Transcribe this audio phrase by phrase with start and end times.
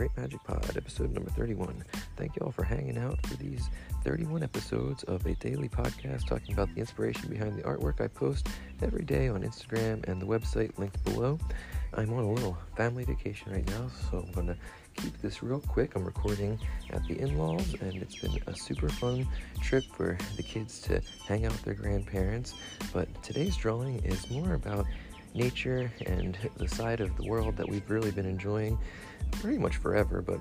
[0.00, 1.84] Create Magic Pod, episode number 31.
[2.16, 3.68] Thank you all for hanging out for these
[4.02, 8.48] 31 episodes of a daily podcast talking about the inspiration behind the artwork I post
[8.80, 11.38] every day on Instagram and the website linked below.
[11.92, 14.56] I'm on a little family vacation right now, so I'm going to
[14.96, 15.94] keep this real quick.
[15.94, 16.58] I'm recording
[16.94, 19.28] at the in laws, and it's been a super fun
[19.60, 22.54] trip for the kids to hang out with their grandparents.
[22.94, 24.86] But today's drawing is more about
[25.34, 28.78] nature and the side of the world that we've really been enjoying
[29.32, 30.40] pretty much forever, but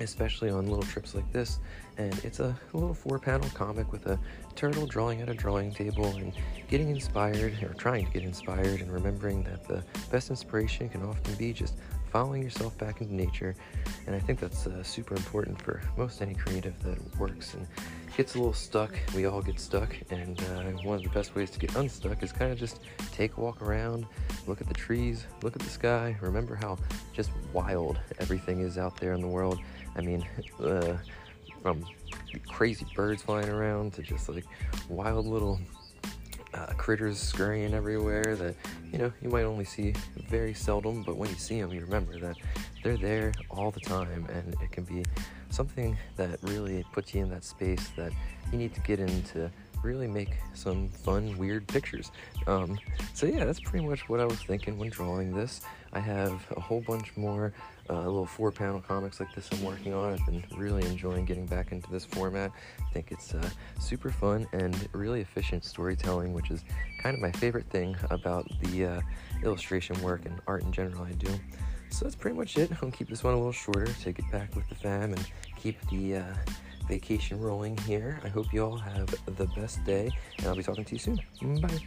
[0.00, 1.58] especially on little trips like this.
[1.96, 4.18] And it's a little four panel comic with a
[4.54, 6.32] turtle drawing at a drawing table and
[6.68, 11.34] getting inspired, or trying to get inspired, and remembering that the best inspiration can often
[11.34, 11.74] be just
[12.12, 13.56] following yourself back into nature.
[14.06, 17.66] And I think that's uh, super important for most any creative that works and
[18.16, 18.96] gets a little stuck.
[19.16, 22.30] We all get stuck, and uh, one of the best ways to get unstuck is
[22.30, 24.06] kind of just take a walk around,
[24.48, 26.78] look at the trees, look at the sky, remember how
[27.12, 29.60] just wild everything is out there in the world.
[29.94, 30.26] I mean,
[30.60, 30.96] uh,
[31.62, 31.84] from
[32.46, 34.44] crazy birds flying around to just like
[34.88, 35.60] wild little
[36.54, 38.54] uh, critters scurrying everywhere that
[38.90, 39.92] you know you might only see
[40.28, 42.36] very seldom but when you see them you remember that
[42.82, 45.04] they're there all the time and it can be
[45.50, 48.12] something that really puts you in that space that
[48.50, 49.50] you need to get into
[49.82, 52.10] really make some fun, weird pictures.
[52.46, 52.78] Um,
[53.14, 55.60] so yeah, that's pretty much what I was thinking when drawing this.
[55.92, 57.52] I have a whole bunch more
[57.90, 60.12] uh, little four-panel comics like this I'm working on.
[60.12, 62.50] I've been really enjoying getting back into this format.
[62.78, 63.48] I think it's uh,
[63.80, 66.64] super fun and really efficient storytelling, which is
[67.02, 69.00] kind of my favorite thing about the uh,
[69.42, 71.30] illustration work and art in general I do.
[71.90, 72.70] So that's pretty much it.
[72.82, 75.26] I'll keep this one a little shorter to get back with the fam and
[75.56, 76.34] keep the uh,
[76.88, 78.20] vacation rolling here.
[78.24, 81.20] I hope you all have the best day, and I'll be talking to you soon.
[81.60, 81.80] Bye.